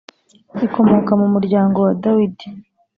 ikomoka 0.65 1.11
mu 1.21 1.27
muryango 1.33 1.77
wa 1.85 1.93
Dawidi 2.03 2.47